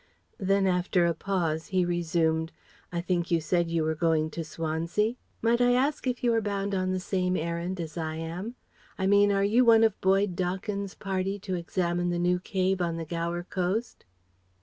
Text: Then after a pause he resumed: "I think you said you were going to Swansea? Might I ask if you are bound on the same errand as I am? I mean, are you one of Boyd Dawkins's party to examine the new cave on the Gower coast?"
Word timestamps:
Then 0.39 0.65
after 0.65 1.05
a 1.05 1.13
pause 1.13 1.67
he 1.67 1.85
resumed: 1.85 2.51
"I 2.91 3.01
think 3.01 3.29
you 3.29 3.39
said 3.39 3.69
you 3.69 3.83
were 3.83 3.93
going 3.93 4.31
to 4.31 4.43
Swansea? 4.43 5.13
Might 5.43 5.61
I 5.61 5.73
ask 5.73 6.07
if 6.07 6.23
you 6.23 6.33
are 6.33 6.41
bound 6.41 6.73
on 6.73 6.89
the 6.91 6.99
same 6.99 7.37
errand 7.37 7.79
as 7.79 7.97
I 7.99 8.15
am? 8.15 8.55
I 8.97 9.05
mean, 9.05 9.31
are 9.31 9.43
you 9.45 9.63
one 9.63 9.83
of 9.83 10.01
Boyd 10.01 10.35
Dawkins's 10.35 10.95
party 10.95 11.37
to 11.41 11.53
examine 11.53 12.09
the 12.09 12.17
new 12.17 12.39
cave 12.39 12.81
on 12.81 12.97
the 12.97 13.05
Gower 13.05 13.43
coast?" 13.43 14.03